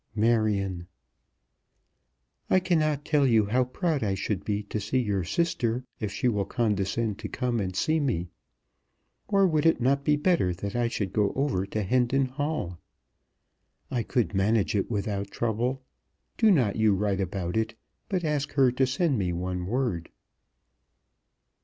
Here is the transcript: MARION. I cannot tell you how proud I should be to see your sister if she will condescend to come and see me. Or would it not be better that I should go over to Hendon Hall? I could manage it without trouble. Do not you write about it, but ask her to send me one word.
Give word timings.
MARION. 0.15 0.87
I 2.49 2.59
cannot 2.59 3.05
tell 3.05 3.27
you 3.27 3.45
how 3.45 3.65
proud 3.65 4.03
I 4.03 4.15
should 4.15 4.43
be 4.43 4.63
to 4.63 4.79
see 4.79 4.97
your 4.97 5.23
sister 5.23 5.83
if 5.99 6.11
she 6.11 6.27
will 6.27 6.43
condescend 6.45 7.19
to 7.19 7.29
come 7.29 7.59
and 7.59 7.75
see 7.75 7.99
me. 7.99 8.31
Or 9.27 9.45
would 9.45 9.63
it 9.63 9.79
not 9.79 10.03
be 10.03 10.15
better 10.15 10.55
that 10.55 10.75
I 10.75 10.87
should 10.87 11.13
go 11.13 11.31
over 11.35 11.67
to 11.67 11.83
Hendon 11.83 12.25
Hall? 12.25 12.79
I 13.91 14.01
could 14.01 14.33
manage 14.33 14.73
it 14.75 14.89
without 14.89 15.29
trouble. 15.29 15.83
Do 16.35 16.49
not 16.49 16.77
you 16.77 16.95
write 16.95 17.21
about 17.21 17.55
it, 17.55 17.75
but 18.09 18.23
ask 18.23 18.53
her 18.53 18.71
to 18.71 18.87
send 18.87 19.19
me 19.19 19.31
one 19.31 19.67
word. 19.67 20.09